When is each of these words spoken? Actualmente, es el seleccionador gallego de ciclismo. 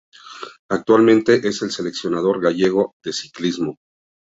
Actualmente, 0.71 1.47
es 1.47 1.61
el 1.61 1.69
seleccionador 1.69 2.41
gallego 2.41 2.95
de 3.05 3.13
ciclismo. 3.13 3.77